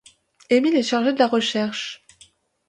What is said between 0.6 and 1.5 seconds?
est chargé de la